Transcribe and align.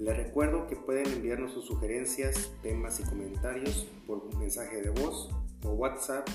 Les 0.00 0.16
recuerdo 0.16 0.66
que 0.66 0.76
pueden 0.76 1.06
enviarnos 1.12 1.52
sus 1.52 1.66
sugerencias, 1.66 2.50
temas 2.62 2.98
y 3.00 3.02
comentarios 3.02 3.86
por 4.06 4.34
mensaje 4.38 4.80
de 4.80 4.88
voz 4.88 5.28
o 5.62 5.72
WhatsApp 5.72 6.26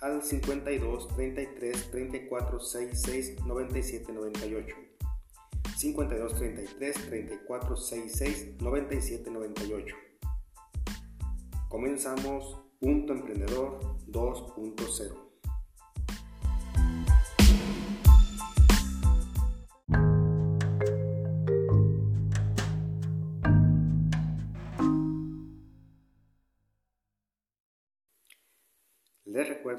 al 0.00 0.22
52 0.22 1.08
33 1.16 1.90
34 1.90 2.60
66 2.60 3.44
97 3.44 4.12
98 4.12 4.76
52 5.76 6.34
33 6.36 6.94
34 7.08 7.76
66 7.76 8.62
97 8.62 9.30
98. 9.32 9.96
Comenzamos 11.68 12.56
Punto 12.78 13.12
Emprendedor 13.14 13.80
2.0. 14.06 15.26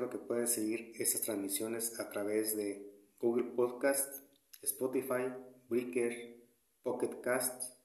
que 0.10 0.18
pueden 0.18 0.48
seguir 0.48 0.94
estas 0.98 1.22
transmisiones 1.22 2.00
a 2.00 2.10
través 2.10 2.56
de 2.56 2.92
Google 3.20 3.52
Podcast, 3.56 4.24
Spotify, 4.62 5.34
Breaker, 5.70 6.38
Pocket 6.84 7.22
Cast 7.22 7.78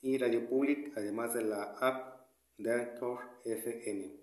y 0.00 0.18
Radio 0.18 0.48
Public, 0.48 0.92
además 0.96 1.34
de 1.34 1.44
la 1.44 1.62
app 1.80 2.26
de 2.58 2.72
Anchor 2.72 3.18
FM. 3.44 4.22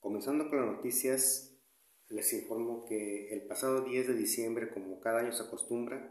Comenzando 0.00 0.48
con 0.48 0.60
las 0.60 0.76
noticias, 0.76 1.54
les 2.08 2.32
informo 2.32 2.84
que 2.84 3.34
el 3.34 3.42
pasado 3.42 3.82
10 3.82 4.08
de 4.08 4.14
diciembre, 4.14 4.70
como 4.70 5.00
cada 5.00 5.20
año 5.20 5.32
se 5.32 5.42
acostumbra, 5.42 6.10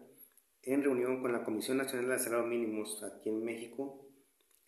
en 0.63 0.83
reunión 0.83 1.21
con 1.21 1.33
la 1.33 1.43
Comisión 1.43 1.77
Nacional 1.77 2.09
de 2.09 2.19
Salarios 2.19 2.49
Mínimos 2.49 3.03
aquí 3.03 3.29
en 3.29 3.43
México, 3.43 4.07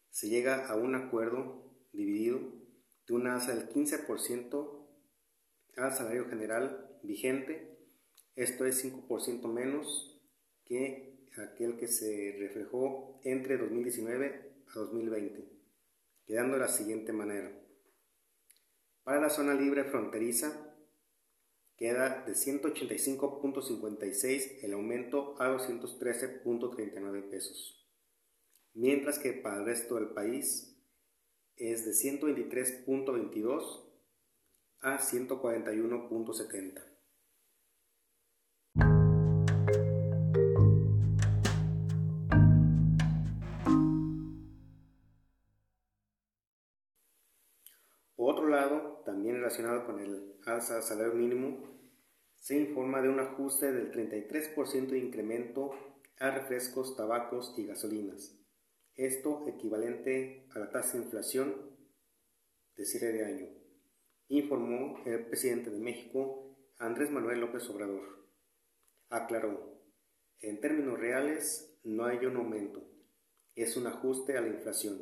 se 0.09 0.29
llega 0.29 0.67
a 0.67 0.75
un 0.75 0.95
acuerdo 0.95 1.73
dividido 1.93 2.39
de 3.07 3.13
una 3.13 3.35
alza 3.35 3.55
del 3.55 3.69
15% 3.69 4.87
al 5.77 5.93
salario 5.93 6.25
general 6.29 6.99
vigente. 7.03 7.77
Esto 8.35 8.65
es 8.65 8.83
5% 8.83 9.47
menos 9.51 10.21
que 10.65 11.27
aquel 11.37 11.77
que 11.77 11.87
se 11.87 12.35
reflejó 12.39 13.19
entre 13.23 13.57
2019 13.57 14.53
a 14.67 14.79
2020, 14.79 15.49
quedando 16.25 16.53
de 16.53 16.59
la 16.59 16.67
siguiente 16.67 17.13
manera. 17.13 17.51
Para 19.03 19.21
la 19.21 19.29
zona 19.29 19.53
libre 19.53 19.83
fronteriza 19.85 20.64
queda 21.77 22.25
de 22.25 22.33
185.56 22.33 24.63
el 24.63 24.73
aumento 24.73 25.35
a 25.39 25.47
213.39 25.49 27.29
pesos, 27.29 27.87
mientras 28.73 29.19
que 29.19 29.33
para 29.33 29.57
el 29.57 29.65
resto 29.65 29.93
del 29.95 30.09
país 30.09 30.75
es 31.57 31.85
de 31.85 31.91
123.22 31.91 33.83
a 34.79 34.97
141.70. 34.99 36.94
relacionado 49.45 49.85
con 49.85 49.99
el 49.99 50.35
alza 50.45 50.75
del 50.75 50.83
salario 50.83 51.13
mínimo, 51.13 51.57
se 52.35 52.57
informa 52.57 53.01
de 53.01 53.09
un 53.09 53.19
ajuste 53.19 53.71
del 53.71 53.91
33% 53.91 54.87
de 54.87 54.99
incremento 54.99 55.71
a 56.19 56.31
refrescos, 56.31 56.95
tabacos 56.95 57.53
y 57.57 57.65
gasolinas 57.65 58.35
esto 58.95 59.45
equivalente 59.47 60.47
a 60.55 60.59
la 60.59 60.71
tasa 60.71 60.97
de 60.97 61.03
inflación 61.03 61.53
de 62.77 62.85
cierre 62.85 63.11
de 63.11 63.25
año, 63.25 63.47
informó 64.29 65.01
el 65.05 65.25
presidente 65.25 65.69
de 65.69 65.79
México, 65.79 66.57
Andrés 66.77 67.11
Manuel 67.11 67.41
López 67.41 67.69
Obrador. 67.69 68.25
Aclaró, 69.09 69.81
en 70.39 70.59
términos 70.61 70.99
reales 70.99 71.77
no 71.83 72.05
hay 72.05 72.25
un 72.25 72.37
aumento, 72.37 72.89
es 73.53 73.75
un 73.75 73.87
ajuste 73.87 74.37
a 74.37 74.41
la 74.41 74.47
inflación. 74.47 75.01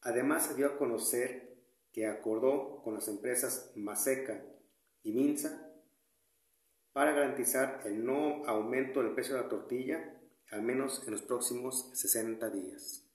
Además 0.00 0.46
se 0.46 0.54
dio 0.54 0.66
a 0.66 0.78
conocer 0.78 1.43
que 1.94 2.08
acordó 2.08 2.82
con 2.82 2.94
las 2.94 3.06
empresas 3.06 3.70
Maseca 3.76 4.44
y 5.04 5.12
Minsa 5.12 5.70
para 6.92 7.12
garantizar 7.12 7.82
el 7.84 8.04
no 8.04 8.44
aumento 8.46 9.00
del 9.00 9.14
precio 9.14 9.36
de 9.36 9.42
la 9.42 9.48
tortilla 9.48 10.20
al 10.50 10.62
menos 10.62 11.04
en 11.06 11.12
los 11.12 11.22
próximos 11.22 11.90
60 11.94 12.50
días. 12.50 13.08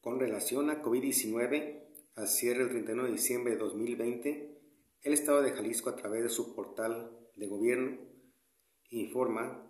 Con 0.00 0.20
relación 0.20 0.70
a 0.70 0.82
COVID-19, 0.82 1.82
al 2.14 2.28
cierre 2.28 2.60
del 2.60 2.70
31 2.70 3.04
de 3.04 3.10
diciembre 3.10 3.52
de 3.54 3.58
2020, 3.58 4.60
el 5.02 5.12
Estado 5.12 5.42
de 5.42 5.50
Jalisco 5.50 5.90
a 5.90 5.96
través 5.96 6.22
de 6.22 6.28
su 6.28 6.54
portal 6.54 7.25
de 7.36 7.46
gobierno 7.46 7.98
informa 8.90 9.66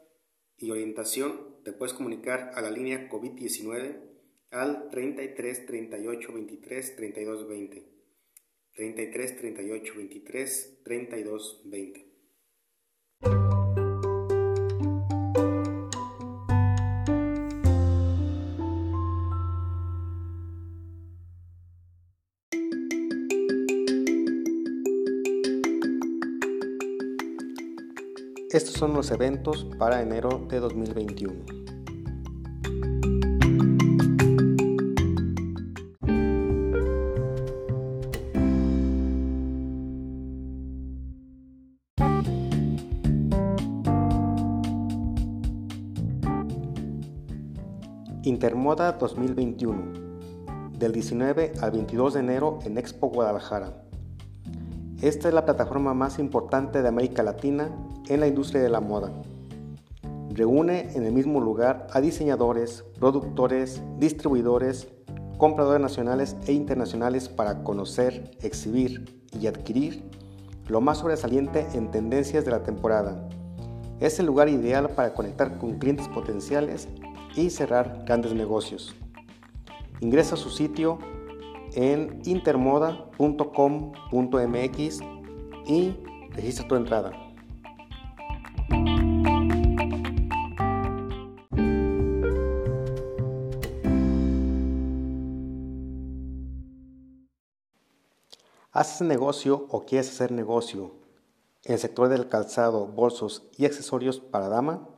y 0.58 0.72
orientación, 0.72 1.62
te 1.64 1.74
puedes 1.74 1.94
comunicar 1.94 2.52
a 2.56 2.62
la 2.62 2.72
línea 2.72 3.10
COVID-19 3.10 4.15
al 4.52 4.90
33 4.90 5.66
38 5.66 6.34
23 6.34 6.96
32 6.96 7.48
20. 7.48 7.96
33 8.76 9.38
38 9.38 9.94
23 9.96 10.82
32 10.84 11.62
20. 11.66 12.06
Estos 28.56 28.76
son 28.76 28.94
los 28.94 29.12
eventos 29.12 29.66
para 29.78 30.02
enero 30.02 30.48
de 30.50 30.62
2021. 30.62 31.75
Intermoda 48.66 48.94
2021, 48.94 50.72
del 50.80 50.92
19 50.92 51.54
al 51.62 51.70
22 51.70 52.16
de 52.16 52.20
enero 52.22 52.58
en 52.66 52.80
Expo 52.80 53.10
Guadalajara. 53.10 53.84
Esta 55.04 55.28
es 55.28 55.36
la 55.36 55.46
plataforma 55.46 55.94
más 55.94 56.18
importante 56.18 56.82
de 56.82 56.88
América 56.88 57.22
Latina 57.22 57.70
en 58.10 58.20
la 58.22 58.28
industria 58.28 58.64
de 58.64 58.70
la 58.70 58.82
moda. 58.82 59.12
Reúne 60.32 60.90
en 60.96 61.06
el 61.06 61.14
mismo 61.14 61.42
lugar 61.42 61.86
a 61.92 62.02
diseñadores, 62.02 62.84
productores, 62.98 63.84
distribuidores, 64.00 64.88
compradores 65.38 65.82
nacionales 65.82 66.36
e 66.48 66.54
internacionales 66.54 67.30
para 67.30 67.62
conocer, 67.64 68.32
exhibir 68.42 69.24
y 69.40 69.46
adquirir 69.46 70.10
lo 70.70 70.82
más 70.82 70.98
sobresaliente 70.98 71.68
en 71.76 71.92
tendencias 71.92 72.44
de 72.46 72.50
la 72.50 72.64
temporada. 72.64 73.30
Es 74.00 74.20
el 74.20 74.26
lugar 74.26 74.50
ideal 74.50 74.90
para 74.90 75.14
conectar 75.14 75.60
con 75.60 75.78
clientes 75.78 76.08
potenciales 76.08 76.90
y 77.36 77.50
cerrar 77.50 78.04
grandes 78.06 78.34
negocios. 78.34 78.96
Ingresa 80.02 80.36
a 80.36 80.38
su 80.38 80.50
sitio 80.50 81.00
en 81.74 82.22
intermoda.com.mx 82.26 85.00
y 85.68 85.96
registra 86.32 86.68
tu 86.68 86.76
entrada. 86.76 87.14
¿Haces 98.72 99.08
negocio 99.08 99.68
o 99.70 99.86
quieres 99.86 100.10
hacer 100.10 100.34
negocio 100.34 100.92
en 101.64 101.76
el 101.76 101.80
sector 101.80 102.10
del 102.10 102.28
calzado, 102.28 102.88
bolsos 102.88 103.44
y 103.58 103.66
accesorios 103.66 104.20
para 104.20 104.50
dama? 104.50 104.90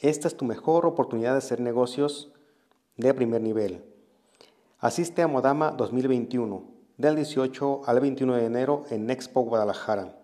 Esta 0.00 0.28
es 0.28 0.36
tu 0.36 0.44
mejor 0.44 0.86
oportunidad 0.86 1.32
de 1.32 1.38
hacer 1.38 1.58
negocios 1.58 2.30
de 2.96 3.12
primer 3.14 3.40
nivel. 3.40 3.84
Asiste 4.78 5.22
a 5.22 5.26
Modama 5.26 5.72
2021 5.72 6.62
del 6.98 7.16
18 7.16 7.80
al 7.84 7.98
21 7.98 8.36
de 8.36 8.44
enero 8.44 8.84
en 8.90 9.10
Expo 9.10 9.40
Guadalajara, 9.40 10.16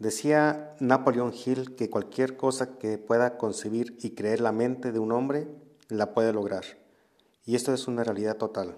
Decía 0.00 0.74
Napoleón 0.80 1.32
Hill 1.32 1.76
que 1.76 1.88
cualquier 1.88 2.36
cosa 2.36 2.78
que 2.78 2.98
pueda 2.98 3.38
concebir 3.38 3.96
y 4.00 4.16
creer 4.16 4.40
la 4.40 4.50
mente 4.50 4.90
de 4.90 4.98
un 4.98 5.12
hombre 5.12 5.46
la 5.88 6.14
puede 6.14 6.32
lograr. 6.32 6.64
Y 7.46 7.54
esto 7.54 7.72
es 7.72 7.86
una 7.86 8.02
realidad 8.02 8.38
total. 8.38 8.70
En 8.70 8.76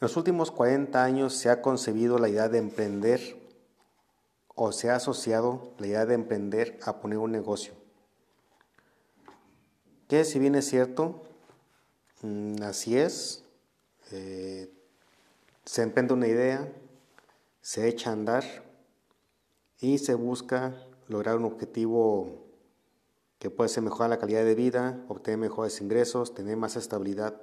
los 0.00 0.16
últimos 0.16 0.50
40 0.50 1.04
años 1.04 1.34
se 1.34 1.50
ha 1.50 1.60
concebido 1.60 2.18
la 2.18 2.30
idea 2.30 2.48
de 2.48 2.56
emprender 2.56 3.39
o 4.62 4.72
se 4.72 4.90
ha 4.90 4.96
asociado 4.96 5.72
la 5.78 5.86
idea 5.86 6.04
de 6.04 6.12
emprender 6.12 6.78
a 6.82 7.00
poner 7.00 7.16
un 7.16 7.32
negocio. 7.32 7.72
Que 10.06 10.26
si 10.26 10.38
bien 10.38 10.54
es 10.54 10.66
cierto, 10.66 11.22
mm, 12.20 12.62
así 12.64 12.98
es, 12.98 13.42
eh, 14.12 14.70
se 15.64 15.80
emprende 15.80 16.12
una 16.12 16.28
idea, 16.28 16.70
se 17.62 17.88
echa 17.88 18.10
a 18.10 18.12
andar 18.12 18.44
y 19.80 19.96
se 19.96 20.12
busca 20.12 20.74
lograr 21.08 21.36
un 21.38 21.46
objetivo 21.46 22.44
que 23.38 23.48
puede 23.48 23.70
ser 23.70 23.82
mejorar 23.82 24.10
la 24.10 24.18
calidad 24.18 24.44
de 24.44 24.54
vida, 24.54 25.02
obtener 25.08 25.38
mejores 25.38 25.80
ingresos, 25.80 26.34
tener 26.34 26.58
más 26.58 26.76
estabilidad 26.76 27.40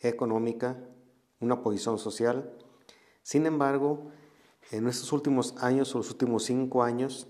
económica, 0.00 0.76
una 1.38 1.62
posición 1.62 2.00
social. 2.00 2.52
Sin 3.22 3.46
embargo, 3.46 4.10
en 4.70 4.88
estos 4.88 5.12
últimos 5.12 5.54
años 5.58 5.94
o 5.94 5.98
los 5.98 6.10
últimos 6.10 6.44
cinco 6.44 6.82
años, 6.82 7.28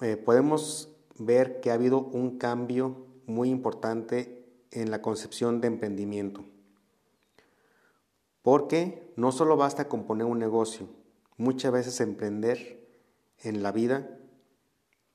eh, 0.00 0.16
podemos 0.16 0.90
ver 1.18 1.60
que 1.60 1.70
ha 1.70 1.74
habido 1.74 1.98
un 1.98 2.38
cambio 2.38 3.06
muy 3.26 3.48
importante 3.50 4.44
en 4.70 4.90
la 4.90 5.02
concepción 5.02 5.60
de 5.60 5.68
emprendimiento. 5.68 6.44
Porque 8.42 9.12
no 9.16 9.30
solo 9.30 9.56
basta 9.56 9.88
con 9.88 10.04
poner 10.04 10.26
un 10.26 10.38
negocio, 10.38 10.88
muchas 11.36 11.72
veces 11.72 12.00
emprender 12.00 12.88
en 13.38 13.62
la 13.62 13.70
vida 13.70 14.18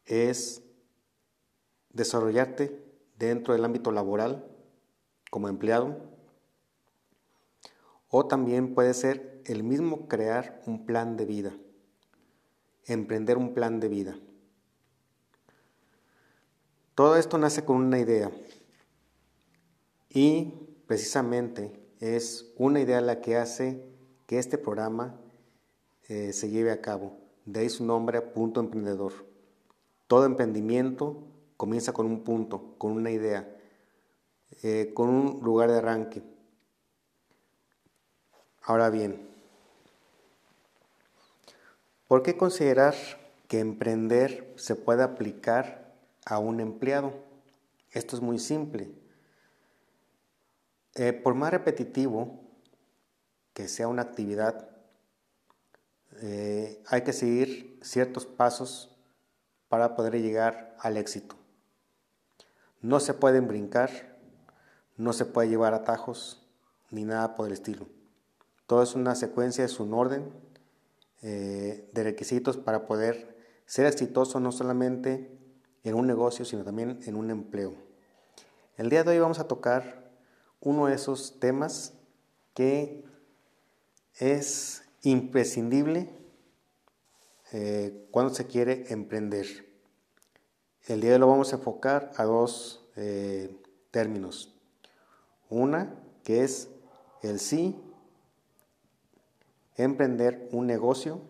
es 0.05 0.63
desarrollarte 1.89 2.85
dentro 3.17 3.53
del 3.53 3.65
ámbito 3.65 3.91
laboral 3.91 4.47
como 5.29 5.49
empleado 5.49 6.16
o 8.09 8.25
también 8.27 8.73
puede 8.73 8.93
ser 8.93 9.41
el 9.45 9.63
mismo 9.63 10.07
crear 10.07 10.61
un 10.65 10.85
plan 10.85 11.17
de 11.17 11.25
vida, 11.25 11.57
emprender 12.85 13.37
un 13.37 13.53
plan 13.53 13.79
de 13.79 13.87
vida. 13.89 14.19
Todo 16.95 17.15
esto 17.15 17.37
nace 17.37 17.63
con 17.63 17.77
una 17.77 17.99
idea 17.99 18.31
y 20.09 20.53
precisamente 20.87 21.71
es 21.99 22.53
una 22.57 22.79
idea 22.79 23.01
la 23.01 23.21
que 23.21 23.37
hace 23.37 23.83
que 24.25 24.39
este 24.39 24.57
programa 24.57 25.19
eh, 26.07 26.33
se 26.33 26.49
lleve 26.49 26.71
a 26.71 26.81
cabo. 26.81 27.19
De 27.45 27.61
ahí 27.61 27.69
su 27.69 27.85
nombre, 27.85 28.21
Punto 28.21 28.59
Emprendedor. 28.59 29.13
Todo 30.07 30.25
emprendimiento 30.25 31.23
comienza 31.55 31.93
con 31.93 32.05
un 32.05 32.23
punto, 32.23 32.75
con 32.77 32.91
una 32.91 33.11
idea, 33.11 33.55
eh, 34.63 34.91
con 34.93 35.09
un 35.09 35.39
lugar 35.43 35.71
de 35.71 35.77
arranque. 35.77 36.23
Ahora 38.67 38.89
bien, 38.89 39.27
¿Por 42.07 42.23
qué 42.23 42.37
considerar 42.37 42.95
que 43.49 43.59
emprender 43.59 44.53
se 44.55 44.75
puede 44.75 45.03
aplicar 45.03 45.93
a 46.25 46.39
un 46.39 46.61
empleado? 46.61 47.13
Esto 47.91 48.15
es 48.15 48.21
muy 48.21 48.39
simple. 48.39 48.91
Eh, 50.95 51.11
por 51.11 51.35
más 51.35 51.51
repetitivo 51.51 52.39
que 53.53 53.67
sea 53.67 53.89
una 53.89 54.03
actividad, 54.03 54.69
eh, 56.21 56.81
hay 56.87 57.01
que 57.03 57.11
seguir 57.11 57.77
ciertos 57.81 58.25
pasos 58.25 58.95
para 59.67 59.95
poder 59.95 60.21
llegar 60.21 60.77
al 60.79 60.95
éxito. 60.95 61.35
No 62.81 63.01
se 63.01 63.13
pueden 63.13 63.49
brincar, 63.49 64.17
no 64.95 65.11
se 65.11 65.25
puede 65.25 65.49
llevar 65.49 65.73
atajos, 65.73 66.41
ni 66.89 67.03
nada 67.03 67.35
por 67.35 67.47
el 67.47 67.53
estilo. 67.53 67.96
Todo 68.67 68.83
es 68.83 68.95
una 68.95 69.15
secuencia, 69.15 69.63
es 69.63 69.79
un 69.79 69.93
orden 69.93 70.29
eh, 71.21 71.89
de 71.93 72.03
requisitos 72.03 72.57
para 72.57 72.85
poder 72.85 73.37
ser 73.65 73.85
exitoso 73.85 74.41
no 74.41 74.51
solamente 74.51 75.31
en 75.85 75.95
un 75.95 76.05
negocio, 76.05 76.43
sino 76.43 76.65
también 76.65 76.99
en 77.05 77.15
un 77.15 77.31
empleo. 77.31 77.75
El 78.75 78.89
día 78.89 79.05
de 79.05 79.11
hoy 79.11 79.19
vamos 79.19 79.39
a 79.39 79.47
tocar 79.47 80.11
uno 80.59 80.87
de 80.87 80.95
esos 80.95 81.39
temas 81.39 81.93
que 82.53 83.05
es 84.15 84.83
imprescindible 85.01 86.09
eh, 87.53 88.05
cuando 88.11 88.33
se 88.33 88.47
quiere 88.47 88.91
emprender. 88.91 89.47
El 90.87 90.99
día 90.99 91.11
de 91.11 91.15
hoy 91.15 91.21
lo 91.21 91.27
vamos 91.27 91.53
a 91.53 91.55
enfocar 91.55 92.11
a 92.17 92.25
dos 92.25 92.85
eh, 92.97 93.55
términos. 93.91 94.53
Una 95.49 95.95
que 96.25 96.43
es 96.43 96.67
el 97.23 97.39
sí 97.39 97.81
emprender 99.77 100.49
un 100.51 100.67
negocio 100.67 101.21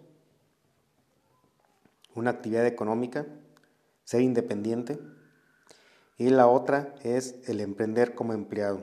una 2.17 2.31
actividad 2.31 2.65
económica, 2.65 3.25
ser 4.03 4.21
independiente. 4.21 4.99
Y 6.17 6.29
la 6.29 6.47
otra 6.47 6.95
es 7.03 7.35
el 7.47 7.61
emprender 7.61 8.15
como 8.15 8.33
empleado, 8.33 8.81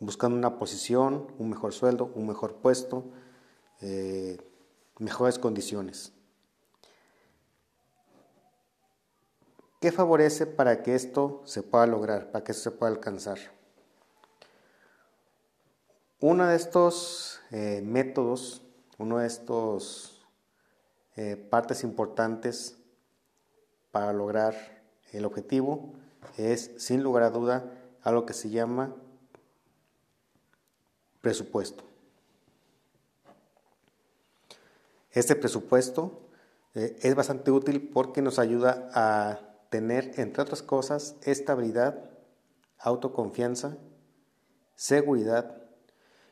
buscando 0.00 0.36
una 0.36 0.58
posición, 0.58 1.32
un 1.38 1.50
mejor 1.50 1.72
sueldo, 1.72 2.10
un 2.16 2.26
mejor 2.26 2.56
puesto, 2.56 3.04
eh, 3.80 4.38
mejores 4.98 5.38
condiciones. 5.38 6.12
¿Qué 9.80 9.92
favorece 9.92 10.46
para 10.46 10.82
que 10.82 10.96
esto 10.96 11.42
se 11.44 11.62
pueda 11.62 11.86
lograr, 11.86 12.32
para 12.32 12.42
que 12.42 12.50
esto 12.50 12.70
se 12.70 12.76
pueda 12.76 12.90
alcanzar? 12.90 13.38
Uno 16.20 16.48
de 16.48 16.56
estos 16.56 17.40
eh, 17.52 17.80
métodos, 17.84 18.62
uno 18.98 19.18
de 19.18 19.28
estos 19.28 20.26
eh, 21.14 21.36
partes 21.36 21.84
importantes 21.84 22.76
para 23.92 24.12
lograr 24.12 24.82
el 25.12 25.24
objetivo 25.24 25.94
es, 26.36 26.72
sin 26.78 27.04
lugar 27.04 27.22
a 27.22 27.30
duda, 27.30 27.72
algo 28.02 28.26
que 28.26 28.32
se 28.34 28.50
llama 28.50 28.96
presupuesto. 31.20 31.84
Este 35.12 35.36
presupuesto 35.36 36.28
eh, 36.74 36.96
es 37.00 37.14
bastante 37.14 37.52
útil 37.52 37.90
porque 37.94 38.22
nos 38.22 38.40
ayuda 38.40 38.90
a 38.92 39.38
tener, 39.70 40.14
entre 40.16 40.42
otras 40.42 40.62
cosas, 40.62 41.14
estabilidad, 41.22 42.10
autoconfianza, 42.76 43.76
seguridad 44.74 45.67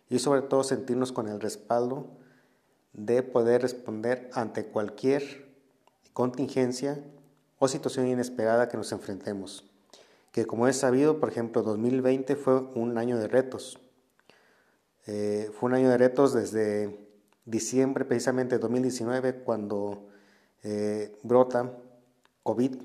y 0.09 0.19
sobre 0.19 0.43
todo 0.43 0.63
sentirnos 0.63 1.13
con 1.13 1.29
el 1.29 1.41
respaldo 1.41 2.07
de 2.93 3.23
poder 3.23 3.63
responder 3.63 4.31
ante 4.33 4.67
cualquier 4.67 5.47
contingencia 6.13 7.03
o 7.59 7.69
situación 7.69 8.07
inesperada 8.07 8.69
que 8.69 8.77
nos 8.77 8.93
enfrentemos. 8.93 9.65
Que 10.33 10.47
como 10.47 10.69
es 10.69 10.77
sabido, 10.77 11.21
por 11.21 11.29
ejemplo, 11.29 11.63
2020 11.63 12.37
fue 12.37 12.61
un 12.75 12.99
año 12.99 13.19
de 13.19 13.29
retos. 13.29 13.79
Eh, 15.07 15.51
fue 15.53 15.69
un 15.69 15.75
año 15.75 15.91
de 15.91 15.99
retos 15.99 16.33
desde 16.33 17.07
diciembre 17.45 18.05
precisamente 18.05 18.57
de 18.57 18.59
2019 18.59 19.37
cuando 19.45 20.09
eh, 20.63 21.17
brota 21.23 21.73
COVID 22.43 22.77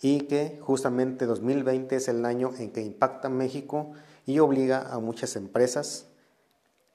y 0.00 0.20
que 0.22 0.58
justamente 0.60 1.26
2020 1.26 1.96
es 1.96 2.08
el 2.08 2.24
año 2.24 2.52
en 2.58 2.70
que 2.70 2.82
impacta 2.82 3.28
México 3.28 3.92
y 4.26 4.38
obliga 4.38 4.92
a 4.92 4.98
muchas 4.98 5.36
empresas 5.36 6.08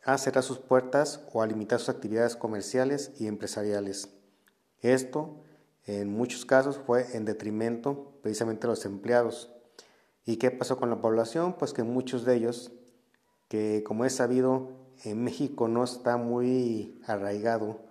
a 0.03 0.17
cerrar 0.17 0.43
sus 0.43 0.59
puertas 0.59 1.21
o 1.33 1.41
a 1.41 1.48
limitar 1.48 1.79
sus 1.79 1.89
actividades 1.89 2.36
comerciales 2.36 3.12
y 3.19 3.27
empresariales. 3.27 4.09
Esto 4.81 5.43
en 5.86 6.09
muchos 6.09 6.45
casos 6.45 6.77
fue 6.77 7.15
en 7.15 7.25
detrimento 7.25 8.13
precisamente 8.21 8.62
de 8.62 8.74
los 8.74 8.86
empleados. 8.86 9.51
¿Y 10.25 10.38
qué 10.38 10.51
pasó 10.51 10.77
con 10.77 10.89
la 10.89 11.01
población? 11.01 11.53
Pues 11.53 11.74
que 11.74 11.83
muchos 11.83 12.25
de 12.25 12.36
ellos, 12.36 12.71
que 13.48 13.83
como 13.83 14.05
es 14.05 14.13
sabido, 14.13 14.69
en 15.03 15.24
México 15.24 15.67
no 15.67 15.83
está 15.83 16.17
muy 16.17 17.01
arraigado 17.07 17.81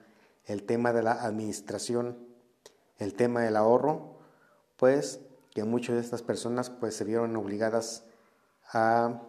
el 0.45 0.63
tema 0.63 0.93
de 0.93 1.03
la 1.03 1.13
administración, 1.13 2.19
el 2.99 3.15
tema 3.15 3.43
del 3.43 3.57
ahorro, 3.57 4.19
pues 4.77 5.21
que 5.55 5.65
muchas 5.65 5.97
de 5.97 6.03
estas 6.03 6.23
personas 6.23 6.71
pues 6.71 6.95
se 6.95 7.05
vieron 7.05 7.35
obligadas 7.37 8.05
a 8.73 9.23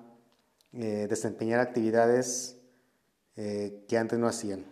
eh, 0.73 1.07
desempeñar 1.09 1.59
actividades 1.59 2.57
eh, 3.35 3.85
que 3.87 3.97
antes 3.97 4.19
no 4.19 4.27
hacían. 4.27 4.65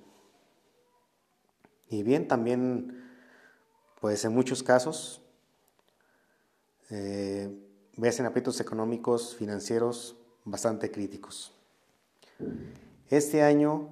Y 1.89 2.03
bien, 2.03 2.27
también 2.27 3.03
pues 3.99 4.23
en 4.25 4.33
muchos 4.33 4.61
casos 4.61 5.21
eh, 6.89 7.49
ves 7.95 8.19
en 8.19 8.25
aprietos 8.25 8.59
económicos, 8.59 9.35
financieros 9.35 10.17
bastante 10.45 10.91
críticos. 10.91 11.53
Este 13.09 13.41
año 13.41 13.89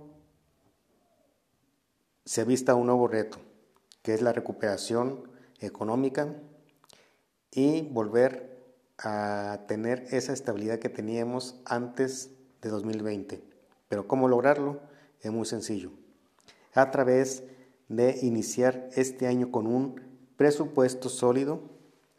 se 2.24 2.42
avista 2.42 2.76
un 2.76 2.88
nuevo 2.88 3.08
reto, 3.08 3.38
que 4.04 4.14
es 4.14 4.22
la 4.22 4.32
recuperación 4.32 5.30
económica 5.60 6.36
y 7.52 7.82
volver 7.82 8.55
a 8.98 9.60
tener 9.68 10.08
esa 10.12 10.34
estabilidad 10.34 10.80
que 10.80 10.90
teníamos 10.90 11.60
antes 11.66 12.32
de 12.62 12.70
2020. 12.70 13.44
Pero 13.90 14.08
¿cómo 14.08 14.28
lograrlo? 14.28 14.80
Es 15.22 15.32
muy 15.32 15.46
sencillo. 15.46 15.92
A 16.74 16.92
través 16.92 17.44
de 17.88 18.18
iniciar 18.22 18.90
este 18.96 19.28
año 19.28 19.52
con 19.52 19.68
un 19.68 20.02
presupuesto 20.38 21.10
sólido, 21.10 21.62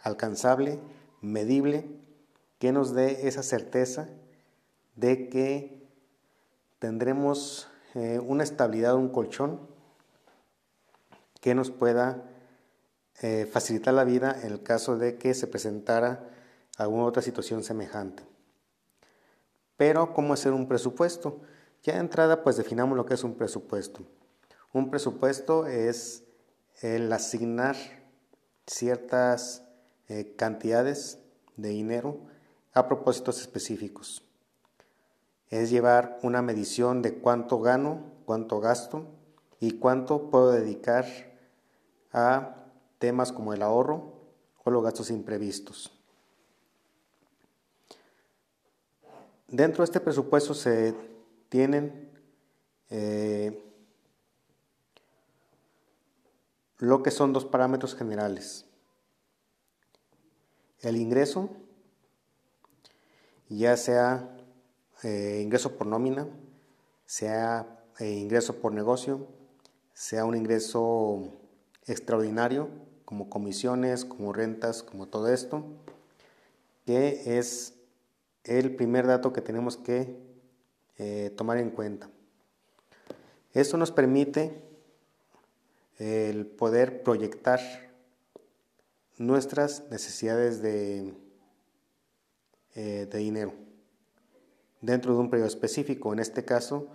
alcanzable, 0.00 0.78
medible, 1.20 1.86
que 2.58 2.72
nos 2.72 2.94
dé 2.94 3.28
esa 3.28 3.42
certeza 3.42 4.08
de 4.94 5.28
que 5.28 5.86
tendremos 6.78 7.68
eh, 7.94 8.20
una 8.24 8.44
estabilidad, 8.44 8.94
un 8.94 9.08
colchón 9.08 9.60
que 11.40 11.54
nos 11.54 11.70
pueda 11.70 12.22
eh, 13.22 13.48
facilitar 13.50 13.94
la 13.94 14.04
vida 14.04 14.36
en 14.42 14.52
el 14.52 14.62
caso 14.62 14.96
de 14.96 15.16
que 15.16 15.34
se 15.34 15.46
presentara 15.46 16.28
alguna 16.76 17.04
otra 17.04 17.22
situación 17.22 17.62
semejante. 17.64 18.22
Pero, 19.76 20.14
¿cómo 20.14 20.34
hacer 20.34 20.52
un 20.52 20.68
presupuesto? 20.68 21.40
Ya 21.82 21.94
de 21.94 22.00
entrada, 22.00 22.42
pues 22.42 22.56
definamos 22.56 22.96
lo 22.96 23.06
que 23.06 23.14
es 23.14 23.24
un 23.24 23.34
presupuesto. 23.34 24.00
Un 24.72 24.90
presupuesto 24.90 25.66
es 25.66 26.24
el 26.80 27.12
asignar 27.12 27.76
ciertas 28.66 29.62
eh, 30.08 30.34
cantidades 30.36 31.18
de 31.56 31.70
dinero 31.70 32.18
a 32.72 32.88
propósitos 32.88 33.40
específicos. 33.40 34.22
Es 35.48 35.70
llevar 35.70 36.18
una 36.22 36.42
medición 36.42 37.02
de 37.02 37.14
cuánto 37.14 37.60
gano, 37.60 38.12
cuánto 38.24 38.60
gasto 38.60 39.06
y 39.60 39.72
cuánto 39.72 40.30
puedo 40.30 40.50
dedicar 40.50 41.06
a 42.12 42.56
temas 42.98 43.32
como 43.32 43.54
el 43.54 43.62
ahorro 43.62 44.12
o 44.64 44.70
los 44.70 44.82
gastos 44.82 45.10
imprevistos. 45.10 45.95
Dentro 49.48 49.82
de 49.82 49.84
este 49.84 50.00
presupuesto 50.00 50.54
se 50.54 50.92
tienen 51.48 52.10
eh, 52.90 53.62
lo 56.78 57.02
que 57.02 57.12
son 57.12 57.32
dos 57.32 57.44
parámetros 57.44 57.94
generales. 57.94 58.66
El 60.80 60.96
ingreso, 60.96 61.50
ya 63.48 63.76
sea 63.76 64.36
eh, 65.04 65.40
ingreso 65.42 65.76
por 65.76 65.86
nómina, 65.86 66.26
sea 67.06 67.84
eh, 68.00 68.10
ingreso 68.10 68.56
por 68.60 68.72
negocio, 68.72 69.28
sea 69.94 70.24
un 70.24 70.36
ingreso 70.36 71.32
extraordinario, 71.86 72.68
como 73.04 73.30
comisiones, 73.30 74.04
como 74.04 74.32
rentas, 74.32 74.82
como 74.82 75.06
todo 75.06 75.32
esto, 75.32 75.64
que 76.84 77.38
es 77.38 77.75
el 78.46 78.74
primer 78.76 79.06
dato 79.06 79.32
que 79.32 79.40
tenemos 79.40 79.76
que 79.76 80.16
eh, 80.98 81.32
tomar 81.36 81.58
en 81.58 81.70
cuenta. 81.70 82.08
Esto 83.52 83.76
nos 83.76 83.90
permite 83.90 84.62
el 85.98 86.46
poder 86.46 87.02
proyectar 87.02 87.60
nuestras 89.18 89.90
necesidades 89.90 90.62
de, 90.62 91.14
eh, 92.74 93.08
de 93.10 93.18
dinero 93.18 93.52
dentro 94.80 95.14
de 95.14 95.20
un 95.20 95.30
periodo 95.30 95.48
específico. 95.48 96.12
En 96.12 96.20
este 96.20 96.44
caso, 96.44 96.88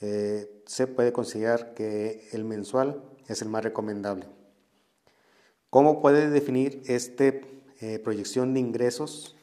eh, 0.00 0.62
se 0.66 0.86
puede 0.86 1.12
considerar 1.12 1.74
que 1.74 2.28
el 2.32 2.44
mensual 2.44 3.02
es 3.26 3.42
el 3.42 3.48
más 3.48 3.64
recomendable. 3.64 4.26
¿Cómo 5.70 6.00
puede 6.02 6.30
definir 6.30 6.82
esta 6.86 7.32
proyección 8.04 8.54
de 8.54 8.60
ingresos? 8.60 9.34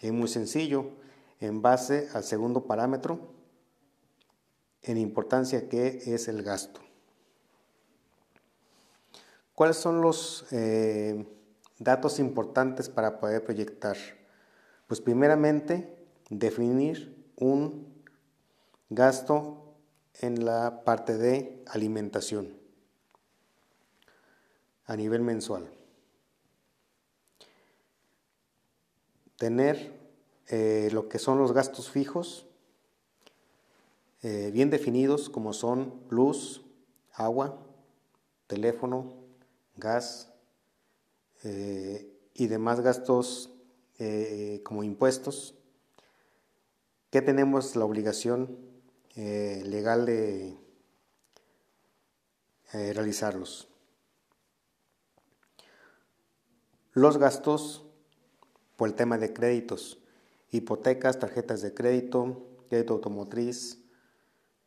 Es 0.00 0.12
muy 0.12 0.28
sencillo 0.28 1.01
en 1.42 1.60
base 1.60 2.08
al 2.14 2.22
segundo 2.22 2.66
parámetro 2.66 3.34
en 4.82 4.96
importancia 4.96 5.68
que 5.68 6.14
es 6.14 6.28
el 6.28 6.44
gasto. 6.44 6.80
¿Cuáles 9.52 9.76
son 9.76 10.00
los 10.00 10.46
eh, 10.52 11.26
datos 11.80 12.20
importantes 12.20 12.88
para 12.88 13.18
poder 13.18 13.44
proyectar? 13.44 13.96
Pues 14.86 15.00
primeramente 15.00 15.96
definir 16.30 17.26
un 17.36 17.92
gasto 18.88 19.74
en 20.20 20.44
la 20.44 20.84
parte 20.84 21.18
de 21.18 21.64
alimentación 21.66 22.56
a 24.84 24.94
nivel 24.94 25.22
mensual. 25.22 25.68
Tener 29.36 30.01
eh, 30.54 30.90
lo 30.92 31.08
que 31.08 31.18
son 31.18 31.38
los 31.38 31.54
gastos 31.54 31.90
fijos, 31.90 32.46
eh, 34.20 34.50
bien 34.52 34.68
definidos 34.68 35.30
como 35.30 35.54
son 35.54 36.04
luz, 36.10 36.60
agua, 37.14 37.58
teléfono, 38.48 39.14
gas 39.76 40.30
eh, 41.42 42.14
y 42.34 42.48
demás 42.48 42.80
gastos 42.80 43.48
como 44.64 44.82
impuestos 44.82 45.54
que 47.10 47.22
tenemos 47.22 47.76
la 47.76 47.84
obligación 47.84 48.58
legal 49.14 50.04
de 50.06 50.58
realizarlos. 52.72 53.68
Los 56.94 57.18
gastos 57.18 57.84
por 58.76 58.88
el 58.88 58.94
tema 58.96 59.18
de 59.18 59.32
créditos, 59.32 60.01
hipotecas, 60.52 61.18
tarjetas 61.18 61.60
de 61.62 61.74
crédito, 61.74 62.46
crédito 62.68 62.94
automotriz 62.94 63.82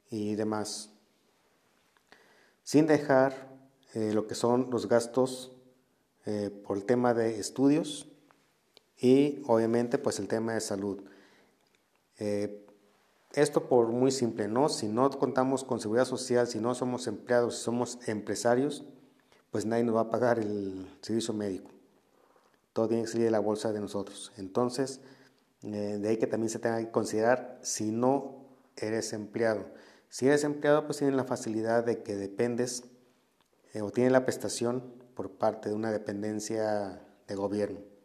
y 0.09 0.35
demás. 0.35 0.89
Sin 2.63 2.85
dejar 2.85 3.55
lo 3.93 4.27
que 4.27 4.35
son 4.35 4.69
los 4.71 4.89
gastos 4.89 5.53
por 6.65 6.75
el 6.75 6.83
tema 6.83 7.13
de 7.13 7.39
estudios, 7.39 8.07
y 8.97 9.41
obviamente 9.47 9.97
pues 9.97 10.19
el 10.19 10.27
tema 10.27 10.53
de 10.53 10.61
salud. 10.61 11.01
Eh, 12.17 12.65
esto 13.33 13.67
por 13.67 13.87
muy 13.87 14.11
simple, 14.11 14.47
¿no? 14.47 14.69
Si 14.69 14.87
no 14.87 15.09
contamos 15.09 15.63
con 15.63 15.81
seguridad 15.81 16.05
social, 16.05 16.47
si 16.47 16.59
no 16.59 16.73
somos 16.73 17.07
empleados, 17.07 17.57
si 17.57 17.63
somos 17.63 17.99
empresarios, 18.07 18.85
pues 19.51 19.65
nadie 19.65 19.83
nos 19.83 19.95
va 19.95 20.01
a 20.01 20.09
pagar 20.09 20.39
el 20.39 20.87
servicio 21.01 21.33
médico. 21.33 21.69
Todo 22.71 22.87
tiene 22.87 23.03
que 23.03 23.09
salir 23.09 23.25
de 23.25 23.31
la 23.31 23.39
bolsa 23.39 23.73
de 23.73 23.81
nosotros. 23.81 24.31
Entonces, 24.37 25.01
eh, 25.65 25.97
de 25.99 26.09
ahí 26.09 26.17
que 26.17 26.27
también 26.27 26.49
se 26.49 26.59
tenga 26.59 26.79
que 26.79 26.91
considerar 26.91 27.59
si 27.61 27.91
no 27.91 28.45
eres 28.77 29.13
empleado. 29.13 29.65
Si 30.09 30.27
eres 30.27 30.43
empleado, 30.43 30.85
pues 30.85 30.99
tienes 30.99 31.15
la 31.15 31.25
facilidad 31.25 31.83
de 31.83 32.03
que 32.03 32.15
dependes 32.15 32.83
eh, 33.73 33.81
o 33.81 33.91
tienes 33.91 34.13
la 34.13 34.25
prestación 34.25 34.93
por 35.15 35.31
parte 35.31 35.69
de 35.69 35.75
una 35.75 35.91
dependencia 35.91 37.01
de 37.27 37.35
gobierno 37.35 37.95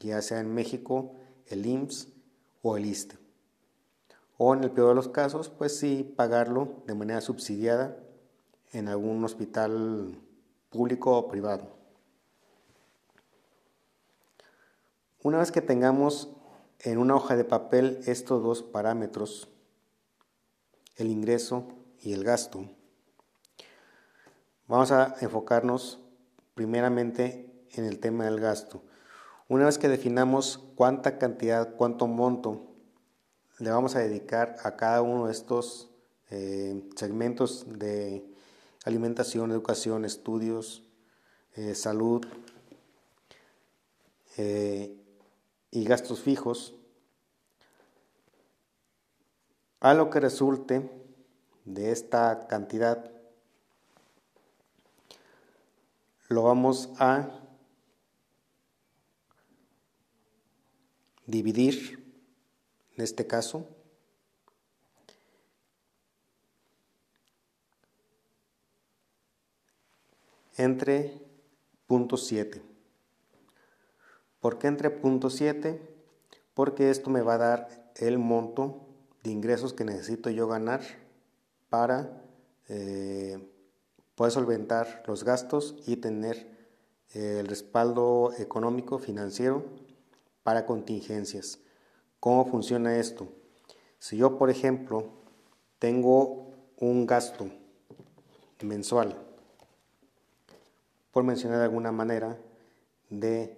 ya 0.00 0.22
sea 0.22 0.40
en 0.40 0.52
México, 0.52 1.12
el 1.46 1.66
IMSS 1.66 2.08
o 2.62 2.76
el 2.76 2.86
ISTE. 2.86 3.18
O 4.38 4.54
en 4.54 4.64
el 4.64 4.70
peor 4.70 4.90
de 4.90 4.94
los 4.94 5.08
casos, 5.08 5.48
pues 5.48 5.78
sí, 5.78 6.14
pagarlo 6.16 6.82
de 6.86 6.94
manera 6.94 7.20
subsidiada 7.20 7.96
en 8.72 8.88
algún 8.88 9.24
hospital 9.24 10.20
público 10.70 11.16
o 11.16 11.28
privado. 11.28 11.74
Una 15.22 15.38
vez 15.38 15.50
que 15.50 15.62
tengamos 15.62 16.35
en 16.80 16.98
una 16.98 17.16
hoja 17.16 17.36
de 17.36 17.44
papel 17.44 18.00
estos 18.06 18.42
dos 18.42 18.62
parámetros, 18.62 19.48
el 20.96 21.10
ingreso 21.10 21.68
y 22.00 22.12
el 22.12 22.24
gasto, 22.24 22.68
vamos 24.66 24.92
a 24.92 25.16
enfocarnos 25.20 26.00
primeramente 26.54 27.52
en 27.72 27.84
el 27.84 27.98
tema 27.98 28.24
del 28.24 28.40
gasto. 28.40 28.82
Una 29.48 29.66
vez 29.66 29.78
que 29.78 29.88
definamos 29.88 30.58
cuánta 30.74 31.18
cantidad, 31.18 31.76
cuánto 31.76 32.06
monto 32.06 32.74
le 33.58 33.70
vamos 33.70 33.96
a 33.96 34.00
dedicar 34.00 34.56
a 34.64 34.76
cada 34.76 35.02
uno 35.02 35.26
de 35.26 35.32
estos 35.32 35.90
eh, 36.30 36.82
segmentos 36.96 37.64
de 37.78 38.24
alimentación, 38.84 39.50
educación, 39.50 40.04
estudios, 40.04 40.82
eh, 41.54 41.74
salud 41.74 42.24
eh, 44.36 44.96
y 45.70 45.84
gastos 45.84 46.20
fijos, 46.20 46.74
a 49.86 49.94
lo 49.94 50.10
que 50.10 50.18
resulte 50.18 50.90
de 51.64 51.92
esta 51.92 52.48
cantidad, 52.48 53.08
lo 56.28 56.42
vamos 56.42 56.90
a 56.98 57.30
dividir, 61.24 62.04
en 62.96 63.04
este 63.04 63.28
caso, 63.28 63.68
entre 70.56 71.16
punto 71.86 72.16
7. 72.16 72.60
¿Por 74.40 74.58
qué 74.58 74.66
entre 74.66 74.90
punto 74.90 75.30
7? 75.30 75.80
Porque 76.54 76.90
esto 76.90 77.08
me 77.08 77.22
va 77.22 77.34
a 77.34 77.38
dar 77.38 77.92
el 77.94 78.18
monto 78.18 78.85
de 79.26 79.32
ingresos 79.32 79.72
que 79.72 79.84
necesito 79.84 80.30
yo 80.30 80.46
ganar 80.46 80.82
para 81.68 82.22
eh, 82.68 83.38
poder 84.14 84.32
solventar 84.32 85.02
los 85.06 85.24
gastos 85.24 85.74
y 85.86 85.96
tener 85.96 86.54
el 87.12 87.46
respaldo 87.46 88.32
económico 88.38 88.98
financiero 88.98 89.64
para 90.42 90.64
contingencias. 90.64 91.58
¿Cómo 92.20 92.46
funciona 92.46 92.98
esto? 92.98 93.28
Si 93.98 94.16
yo, 94.16 94.38
por 94.38 94.50
ejemplo, 94.50 95.08
tengo 95.78 96.52
un 96.78 97.06
gasto 97.06 97.50
mensual, 98.62 99.16
por 101.10 101.24
mencionar 101.24 101.58
de 101.58 101.64
alguna 101.64 101.90
manera, 101.90 102.38
de 103.10 103.56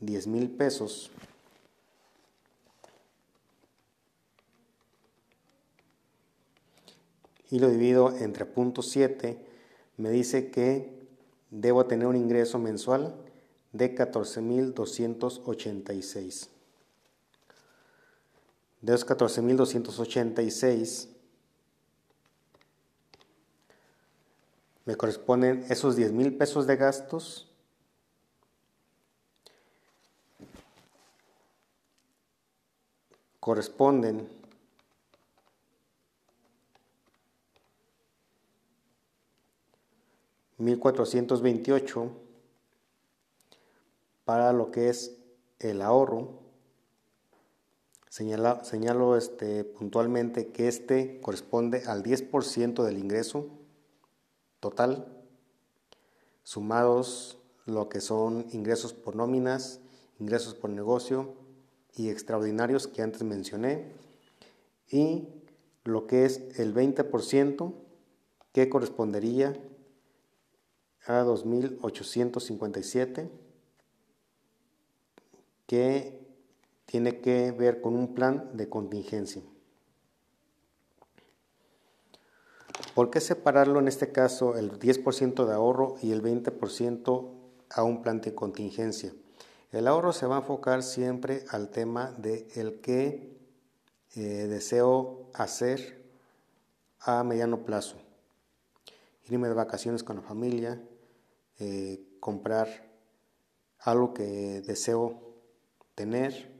10 0.00 0.26
mil 0.28 0.50
pesos, 0.50 1.10
y 7.54 7.58
lo 7.60 7.70
divido 7.70 8.10
entre 8.16 8.44
punto 8.46 8.82
7, 8.82 9.38
me 9.96 10.10
dice 10.10 10.50
que 10.50 11.06
debo 11.50 11.86
tener 11.86 12.08
un 12.08 12.16
ingreso 12.16 12.58
mensual 12.58 13.14
de 13.70 13.94
14.286. 13.94 16.48
De 18.80 18.90
los 18.90 19.06
14.286 19.06 21.10
me 24.84 24.96
corresponden 24.96 25.64
esos 25.68 25.94
10 25.94 26.10
mil 26.10 26.36
pesos 26.36 26.66
de 26.66 26.74
gastos 26.74 27.48
corresponden 33.38 34.33
mil 40.64 40.78
cuatrocientos 40.78 41.42
veintiocho 41.42 42.10
para 44.24 44.52
lo 44.54 44.70
que 44.70 44.88
es 44.88 45.18
el 45.58 45.82
ahorro. 45.82 46.40
señalo 48.08 49.16
este, 49.16 49.64
puntualmente 49.64 50.48
que 50.48 50.68
este 50.68 51.20
corresponde 51.20 51.82
al 51.86 52.02
10% 52.02 52.82
del 52.82 52.98
ingreso 52.98 53.48
total, 54.60 55.06
sumados 56.42 57.38
lo 57.66 57.90
que 57.90 58.00
son 58.00 58.46
ingresos 58.52 58.94
por 58.94 59.16
nóminas, 59.16 59.80
ingresos 60.18 60.54
por 60.54 60.70
negocio 60.70 61.34
y 61.94 62.08
extraordinarios 62.08 62.88
que 62.88 63.02
antes 63.02 63.22
mencioné, 63.22 63.92
y 64.90 65.28
lo 65.84 66.06
que 66.06 66.24
es 66.24 66.58
el 66.58 66.74
20% 66.74 67.74
que 68.52 68.68
correspondería 68.70 69.54
a 71.06 71.22
2.857 71.22 73.30
que 75.66 76.24
tiene 76.86 77.20
que 77.20 77.52
ver 77.52 77.80
con 77.80 77.96
un 77.96 78.14
plan 78.14 78.56
de 78.56 78.68
contingencia. 78.68 79.42
¿Por 82.94 83.10
qué 83.10 83.20
separarlo 83.20 83.80
en 83.80 83.88
este 83.88 84.12
caso 84.12 84.56
el 84.56 84.78
10% 84.78 85.46
de 85.46 85.52
ahorro 85.52 85.96
y 86.00 86.12
el 86.12 86.22
20% 86.22 87.30
a 87.70 87.82
un 87.82 88.02
plan 88.02 88.20
de 88.20 88.34
contingencia? 88.34 89.12
El 89.72 89.88
ahorro 89.88 90.12
se 90.12 90.26
va 90.26 90.36
a 90.36 90.40
enfocar 90.40 90.84
siempre 90.84 91.44
al 91.48 91.70
tema 91.70 92.12
de 92.12 92.46
el 92.54 92.80
que 92.80 93.36
eh, 94.14 94.20
deseo 94.20 95.28
hacer 95.34 96.04
a 97.00 97.24
mediano 97.24 97.64
plazo. 97.64 97.96
Irme 99.28 99.48
de 99.48 99.54
vacaciones 99.54 100.04
con 100.04 100.16
la 100.16 100.22
familia, 100.22 100.80
eh, 101.58 102.00
comprar 102.20 102.68
algo 103.78 104.14
que 104.14 104.62
deseo 104.66 105.20
tener 105.94 106.52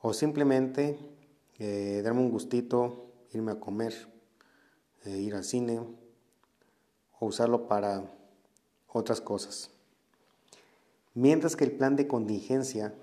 o 0.00 0.12
simplemente 0.12 0.98
eh, 1.58 2.02
darme 2.04 2.20
un 2.20 2.30
gustito, 2.30 3.12
irme 3.32 3.52
a 3.52 3.60
comer, 3.60 3.94
eh, 5.04 5.16
ir 5.18 5.34
al 5.34 5.44
cine 5.44 5.80
o 7.18 7.26
usarlo 7.26 7.66
para 7.66 8.12
otras 8.88 9.20
cosas. 9.20 9.70
Mientras 11.14 11.56
que 11.56 11.64
el 11.64 11.72
plan 11.72 11.96
de 11.96 12.06
contingencia, 12.06 12.94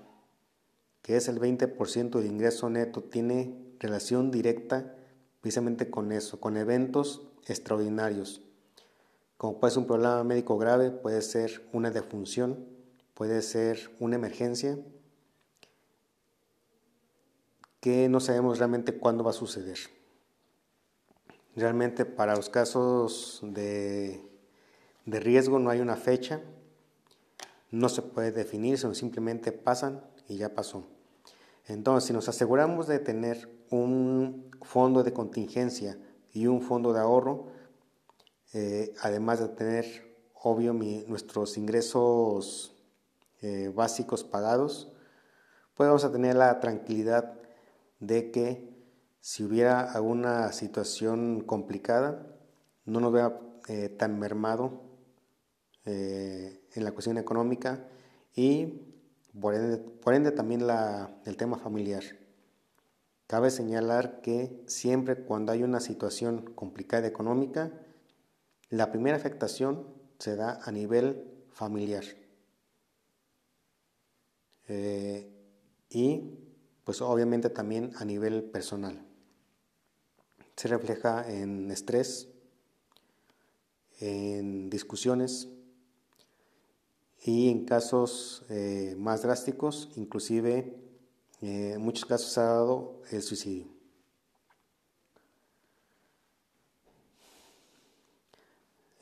que 1.02 1.16
es 1.16 1.28
el 1.28 1.40
20% 1.40 2.20
de 2.20 2.26
ingreso 2.26 2.70
neto, 2.70 3.02
tiene 3.02 3.74
relación 3.80 4.30
directa 4.30 4.94
precisamente 5.40 5.90
con 5.90 6.12
eso, 6.12 6.40
con 6.40 6.56
eventos 6.56 7.22
extraordinarios. 7.46 8.43
Como 9.36 9.58
puede 9.58 9.72
ser 9.72 9.80
un 9.80 9.86
problema 9.86 10.24
médico 10.24 10.58
grave, 10.58 10.90
puede 10.90 11.22
ser 11.22 11.66
una 11.72 11.90
defunción, 11.90 12.66
puede 13.14 13.42
ser 13.42 13.94
una 14.00 14.16
emergencia, 14.16 14.78
que 17.80 18.08
no 18.08 18.20
sabemos 18.20 18.58
realmente 18.58 18.96
cuándo 18.98 19.24
va 19.24 19.30
a 19.30 19.34
suceder. 19.34 19.78
Realmente 21.54 22.04
para 22.04 22.34
los 22.34 22.48
casos 22.48 23.40
de, 23.42 24.22
de 25.04 25.20
riesgo 25.20 25.58
no 25.58 25.70
hay 25.70 25.80
una 25.80 25.96
fecha, 25.96 26.40
no 27.70 27.88
se 27.88 28.02
puede 28.02 28.32
definir, 28.32 28.78
sino 28.78 28.94
simplemente 28.94 29.52
pasan 29.52 30.02
y 30.28 30.36
ya 30.36 30.54
pasó. 30.54 30.84
Entonces, 31.66 32.08
si 32.08 32.12
nos 32.12 32.28
aseguramos 32.28 32.86
de 32.86 32.98
tener 32.98 33.48
un 33.70 34.50
fondo 34.62 35.02
de 35.02 35.12
contingencia 35.12 35.98
y 36.32 36.46
un 36.46 36.60
fondo 36.60 36.92
de 36.92 37.00
ahorro, 37.00 37.48
eh, 38.54 38.94
además 39.00 39.40
de 39.40 39.48
tener, 39.48 40.16
obvio, 40.32 40.72
nuestros 40.72 41.58
ingresos 41.58 42.72
eh, 43.42 43.72
básicos 43.74 44.22
pagados, 44.22 44.92
pues 45.74 45.88
vamos 45.88 46.04
a 46.04 46.12
tener 46.12 46.36
la 46.36 46.60
tranquilidad 46.60 47.34
de 47.98 48.30
que 48.30 48.72
si 49.20 49.42
hubiera 49.42 49.80
alguna 49.80 50.52
situación 50.52 51.40
complicada, 51.40 52.26
no 52.84 53.00
nos 53.00 53.12
vea 53.12 53.40
eh, 53.66 53.88
tan 53.88 54.18
mermado 54.18 54.82
en 55.86 56.82
la 56.82 56.92
cuestión 56.92 57.18
económica 57.18 57.86
y 58.34 58.80
por 59.38 59.54
ende, 60.14 60.30
también 60.30 60.66
la, 60.66 61.10
el 61.26 61.36
tema 61.36 61.58
familiar. 61.58 62.04
Cabe 63.26 63.50
señalar 63.50 64.20
que 64.22 64.62
siempre 64.66 65.16
cuando 65.16 65.52
hay 65.52 65.62
una 65.62 65.80
situación 65.80 66.52
complicada 66.54 67.06
económica, 67.06 67.83
la 68.76 68.90
primera 68.90 69.16
afectación 69.16 69.86
se 70.18 70.36
da 70.36 70.60
a 70.64 70.72
nivel 70.72 71.30
familiar. 71.50 72.04
Eh, 74.68 75.30
y 75.90 76.38
pues 76.84 77.00
obviamente 77.00 77.50
también 77.50 77.92
a 77.96 78.04
nivel 78.04 78.42
personal. 78.44 79.06
Se 80.56 80.68
refleja 80.68 81.28
en 81.30 81.70
estrés, 81.70 82.28
en 84.00 84.70
discusiones, 84.70 85.48
y 87.24 87.48
en 87.48 87.64
casos 87.64 88.44
eh, 88.50 88.94
más 88.98 89.22
drásticos, 89.22 89.90
inclusive 89.96 90.76
eh, 91.40 91.72
en 91.74 91.80
muchos 91.80 92.04
casos 92.04 92.36
ha 92.38 92.44
dado 92.44 93.02
el 93.10 93.22
suicidio. 93.22 93.73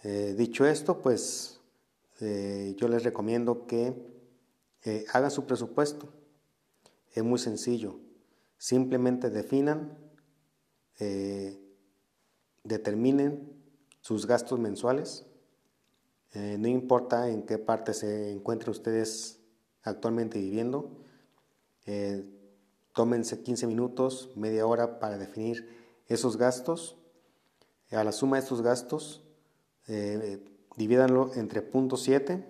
Eh, 0.03 0.35
dicho 0.37 0.67
esto, 0.67 1.01
pues 1.01 1.61
yo 2.21 2.87
les 2.87 3.03
recomiendo 3.03 3.67
que 3.67 3.95
hagan 5.13 5.31
su 5.31 5.45
presupuesto. 5.45 6.09
Es 7.13 7.25
muy 7.25 7.41
sencillo. 7.41 7.99
Simplemente 8.59 9.29
definan, 9.29 9.99
determinen 12.63 13.53
sus 14.01 14.27
gastos 14.27 14.61
mensuales 14.61 15.27
eh, 16.35 16.57
no 16.59 16.67
importa 16.69 17.29
en 17.29 17.43
qué 17.43 17.59
parte 17.59 17.93
se 17.93 18.33
encuentren 18.33 18.71
ustedes 18.71 19.41
actualmente 19.83 20.39
viviendo, 20.39 20.91
eh, 21.85 22.25
tómense 22.95 23.43
15 23.43 23.67
minutos, 23.67 24.31
media 24.35 24.67
hora 24.67 24.99
para 24.99 25.19
definir 25.19 25.69
esos 26.09 26.39
gastos. 26.39 26.97
A 27.91 28.03
la 28.05 28.13
suma 28.13 28.39
de 28.39 28.43
estos 28.45 28.63
gastos, 28.63 29.22
eh, 29.95 30.39
divídanlo 30.77 31.33
entre 31.35 31.71
0.7 31.71 32.45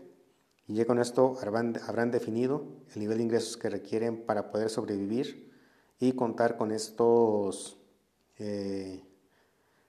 y 0.69 0.75
ya 0.75 0.87
con 0.87 0.99
esto 0.99 1.37
habrán, 1.41 2.11
definido 2.11 2.65
el 2.95 3.01
nivel 3.01 3.19
de 3.19 3.25
ingresos 3.25 3.57
que 3.57 3.69
requieren 3.69 4.25
para 4.25 4.51
poder 4.51 4.71
sobrevivir 4.71 5.53
y 5.99 6.13
contar 6.13 6.57
con 6.57 6.71
estos 6.73 7.79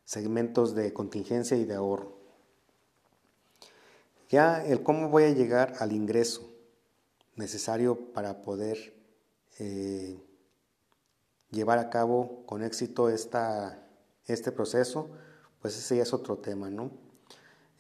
segmentos 0.05 0.75
de 0.75 0.93
contingencia 0.93 1.57
y 1.57 1.65
de 1.65 1.75
ahorro. 1.75 2.17
Ya 4.29 4.65
el 4.65 4.83
cómo 4.83 5.09
voy 5.09 5.23
a 5.23 5.29
llegar 5.29 5.75
al 5.79 5.91
ingreso 5.91 6.53
necesario 7.35 8.11
para 8.13 8.41
poder 8.41 8.93
eh, 9.59 10.19
llevar 11.51 11.79
a 11.79 11.89
cabo 11.89 12.43
con 12.45 12.63
éxito 12.63 13.09
esta, 13.09 13.87
este 14.25 14.51
proceso, 14.51 15.09
pues 15.61 15.77
ese 15.77 15.97
ya 15.97 16.03
es 16.03 16.13
otro 16.13 16.37
tema, 16.37 16.69
¿no? 16.69 16.91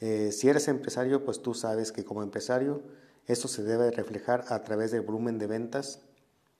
Eh, 0.05 0.33
si 0.33 0.49
eres 0.49 0.67
empresario, 0.67 1.23
pues 1.23 1.41
tú 1.41 1.53
sabes 1.53 1.93
que 1.93 2.03
como 2.03 2.23
empresario 2.23 2.83
eso 3.25 3.47
se 3.47 3.63
debe 3.63 3.89
reflejar 3.89 4.43
a 4.49 4.61
través 4.65 4.91
del 4.91 4.99
volumen 4.99 5.39
de 5.39 5.47
ventas 5.47 6.01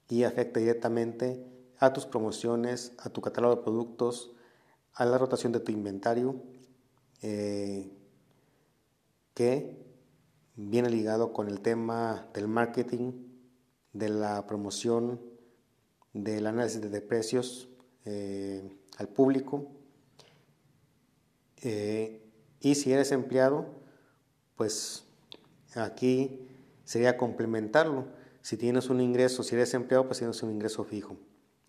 y 0.07 0.23
afecta 0.23 0.61
directamente 0.61 1.45
a 1.77 1.91
tus 1.91 2.05
promociones, 2.05 2.93
a 2.99 3.09
tu 3.09 3.19
catálogo 3.19 3.57
de 3.57 3.61
productos, 3.61 4.31
a 4.93 5.03
la 5.03 5.17
rotación 5.17 5.51
de 5.51 5.59
tu 5.59 5.73
inventario, 5.73 6.41
eh, 7.21 7.91
que 9.33 9.77
viene 10.55 10.89
ligado 10.89 11.33
con 11.33 11.49
el 11.49 11.59
tema 11.59 12.29
del 12.33 12.47
marketing, 12.47 13.11
de 13.91 14.07
la 14.07 14.47
promoción, 14.47 15.19
del 16.13 16.47
análisis 16.47 16.79
de 16.79 17.01
precios 17.01 17.67
eh, 18.05 18.79
al 18.97 19.09
público. 19.09 19.67
Y 22.63 22.75
si 22.75 22.93
eres 22.93 23.11
empleado, 23.11 23.65
pues 24.55 25.03
aquí 25.75 26.47
sería 26.85 27.17
complementarlo. 27.17 28.05
Si 28.41 28.55
tienes 28.55 28.89
un 28.89 29.01
ingreso, 29.01 29.43
si 29.43 29.53
eres 29.53 29.73
empleado, 29.73 30.05
pues 30.05 30.19
tienes 30.19 30.41
un 30.43 30.51
ingreso 30.51 30.85
fijo. 30.85 31.17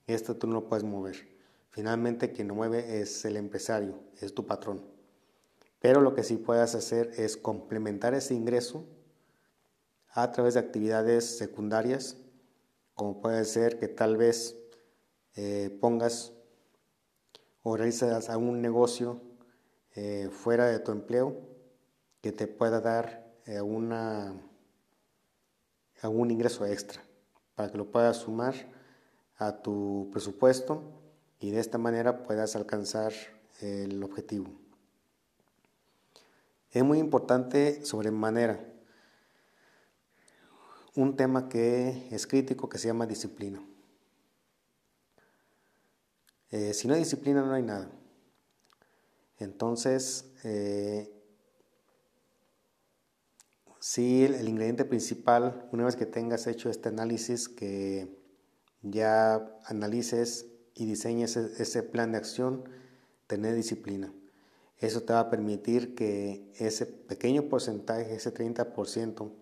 Esto 0.07 0.37
tú 0.37 0.46
no 0.46 0.54
lo 0.54 0.68
puedes 0.68 0.85
mover. 0.85 1.16
Finalmente, 1.70 2.30
quien 2.30 2.46
lo 2.46 2.54
mueve 2.54 3.00
es 3.00 3.24
el 3.24 3.37
empresario, 3.37 3.98
es 4.20 4.35
tu 4.35 4.46
patrón. 4.46 4.85
Pero 5.80 6.00
lo 6.00 6.14
que 6.14 6.22
sí 6.22 6.37
puedes 6.37 6.76
hacer 6.76 7.11
es 7.16 7.37
complementar 7.37 8.14
ese 8.14 8.35
ingreso 8.35 8.87
a 10.11 10.30
través 10.30 10.54
de 10.54 10.61
actividades 10.61 11.38
secundarias, 11.38 12.18
como 12.94 13.20
puede 13.20 13.44
ser 13.46 13.80
que 13.80 13.88
tal 13.88 14.16
vez 14.16 14.57
eh, 15.35 15.76
pongas 15.80 16.33
o 17.64 17.76
realizas 17.76 18.30
algún 18.30 18.62
negocio 18.62 19.34
eh, 19.94 20.28
fuera 20.30 20.66
de 20.66 20.78
tu 20.80 20.92
empleo 20.92 21.40
que 22.20 22.33
te 22.33 22.46
pueda 22.46 22.80
dar 22.80 23.24
eh, 23.46 23.59
algún 26.02 26.30
ingreso 26.30 26.66
extra 26.66 27.02
para 27.54 27.70
que 27.70 27.78
lo 27.78 27.90
puedas 27.90 28.16
sumar 28.16 28.54
a 29.37 29.62
tu 29.62 30.09
presupuesto 30.12 30.83
y 31.40 31.50
de 31.50 31.61
esta 31.61 31.78
manera 31.78 32.22
puedas 32.22 32.57
alcanzar 32.57 33.12
el 33.61 34.02
objetivo. 34.02 34.50
Es 36.70 36.83
muy 36.83 36.98
importante 36.98 37.85
sobremanera 37.85 38.59
un 40.96 41.16
tema 41.16 41.48
que 41.48 42.09
es 42.11 42.26
crítico 42.26 42.68
que 42.68 42.78
se 42.78 42.88
llama 42.88 43.07
disciplina. 43.07 43.62
Eh, 46.50 46.72
si 46.72 46.87
no 46.87 46.94
hay 46.94 47.00
disciplina 47.00 47.42
no 47.42 47.52
hay 47.52 47.62
nada. 47.62 47.90
Entonces, 49.38 50.33
eh, 50.44 51.11
si 53.81 54.25
el, 54.25 54.49
ingrediente 54.49 54.85
principal, 54.85 55.68
una 55.73 55.85
vez 55.85 55.97
que 55.97 56.07
tengas 56.07 56.47
hecho 56.47 56.70
este 56.70 56.88
análisis, 56.88 57.49
que 57.49 58.18
ya 58.83 59.59
analices 59.66 60.47
y 60.75 60.87
diseñes 60.87 61.37
ese 61.37 61.83
plan 61.83 62.12
de 62.12 62.18
acción, 62.18 62.64
tener 63.27 63.55
disciplina. 63.55 64.12
Eso 64.79 65.03
te 65.03 65.12
va 65.12 65.20
a 65.20 65.31
permitir 65.31 65.94
que 65.94 66.51
ese 66.59 66.87
pequeño 66.87 67.49
porcentaje, 67.49 68.14
ese 68.14 68.33
30% 68.33 69.33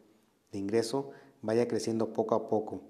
de 0.52 0.59
ingreso, 0.59 1.11
vaya 1.40 1.66
creciendo 1.68 2.12
poco 2.12 2.35
a 2.35 2.48
poco 2.48 2.83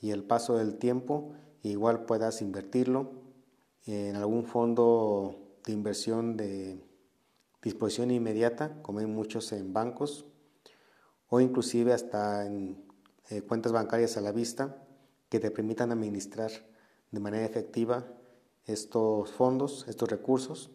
y 0.00 0.10
el 0.10 0.24
paso 0.24 0.58
del 0.58 0.76
tiempo 0.76 1.32
igual 1.62 2.04
puedas 2.04 2.42
invertirlo 2.42 3.12
en 3.86 4.16
algún 4.16 4.44
fondo 4.44 5.41
de 5.64 5.72
inversión 5.72 6.36
de 6.36 6.84
disposición 7.62 8.10
inmediata, 8.10 8.82
como 8.82 8.98
hay 8.98 9.06
muchos 9.06 9.52
en 9.52 9.72
bancos, 9.72 10.26
o 11.28 11.40
inclusive 11.40 11.92
hasta 11.92 12.46
en 12.46 12.84
eh, 13.30 13.42
cuentas 13.42 13.72
bancarias 13.72 14.16
a 14.16 14.20
la 14.20 14.32
vista 14.32 14.84
que 15.28 15.40
te 15.40 15.50
permitan 15.50 15.92
administrar 15.92 16.50
de 17.10 17.20
manera 17.20 17.46
efectiva 17.46 18.06
estos 18.66 19.30
fondos, 19.30 19.86
estos 19.88 20.10
recursos 20.10 20.70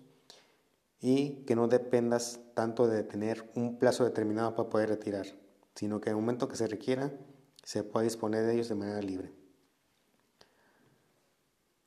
y 1.00 1.44
que 1.46 1.56
no 1.56 1.68
dependas 1.68 2.40
tanto 2.54 2.88
de 2.88 3.04
tener 3.04 3.50
un 3.56 3.78
plazo 3.78 4.04
determinado 4.04 4.56
para 4.56 4.70
poder 4.70 4.90
retirar, 4.90 5.28
sino 5.76 6.02
que 6.02 6.10
en 6.10 6.16
el 6.16 6.22
momento 6.22 6.48
que 6.48 6.56
se 6.56 6.68
requiera 6.68 7.14
se 7.64 7.84
puede 7.84 8.06
disponer 8.06 8.46
de 8.46 8.54
ellos 8.54 8.70
de 8.70 8.76
manera 8.76 9.02
libre. 9.02 9.32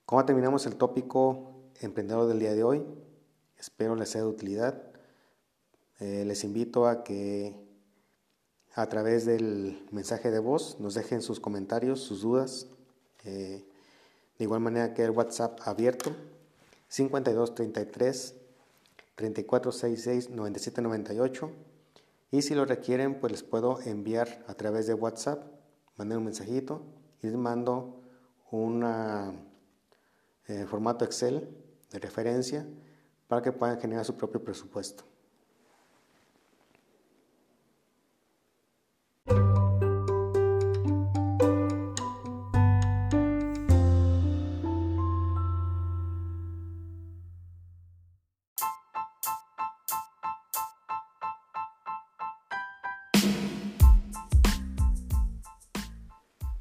¿Cómo 0.04 0.24
terminamos 0.24 0.66
el 0.66 0.76
tópico 0.76 1.59
emprendedor 1.80 2.28
del 2.28 2.38
día 2.38 2.54
de 2.54 2.62
hoy? 2.62 2.84
Espero 3.58 3.96
les 3.96 4.10
sea 4.10 4.22
de 4.22 4.28
utilidad. 4.28 4.82
Eh, 5.98 6.24
les 6.26 6.44
invito 6.44 6.86
a 6.86 7.04
que 7.04 7.54
a 8.74 8.88
través 8.88 9.26
del 9.26 9.86
mensaje 9.90 10.30
de 10.30 10.38
voz 10.38 10.78
nos 10.80 10.94
dejen 10.94 11.22
sus 11.22 11.40
comentarios, 11.40 12.00
sus 12.00 12.22
dudas. 12.22 12.68
Eh, 13.24 13.64
de 14.38 14.44
igual 14.44 14.60
manera 14.60 14.94
que 14.94 15.04
el 15.04 15.10
WhatsApp 15.10 15.60
abierto 15.64 16.16
5233 16.88 18.34
3466 19.14 20.30
9798 20.30 21.50
y 22.30 22.42
si 22.42 22.54
lo 22.54 22.64
requieren 22.64 23.20
pues 23.20 23.32
les 23.32 23.42
puedo 23.42 23.80
enviar 23.82 24.42
a 24.46 24.54
través 24.54 24.86
de 24.86 24.94
WhatsApp, 24.94 25.44
mandar 25.96 26.16
un 26.16 26.24
mensajito 26.24 26.80
y 27.22 27.26
les 27.26 27.36
mando 27.36 28.00
un 28.50 28.82
eh, 30.48 30.66
formato 30.66 31.04
Excel 31.04 31.54
de 31.90 31.98
referencia 31.98 32.66
para 33.28 33.42
que 33.42 33.52
puedan 33.52 33.80
generar 33.80 34.04
su 34.04 34.16
propio 34.16 34.42
presupuesto. 34.42 35.04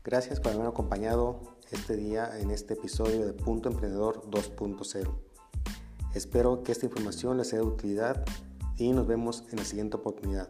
Gracias 0.03 0.39
por 0.39 0.51
haberme 0.51 0.69
acompañado 0.69 1.58
este 1.71 1.95
día 1.95 2.39
en 2.39 2.51
este 2.51 2.73
episodio 2.73 3.25
de 3.25 3.33
Punto 3.33 3.69
Emprendedor 3.69 4.23
2.0. 4.29 5.13
Espero 6.15 6.63
que 6.63 6.71
esta 6.71 6.85
información 6.85 7.37
les 7.37 7.49
sea 7.49 7.59
de 7.59 7.65
utilidad 7.65 8.25
y 8.77 8.91
nos 8.91 9.07
vemos 9.07 9.43
en 9.51 9.57
la 9.57 9.65
siguiente 9.65 9.97
oportunidad. 9.97 10.49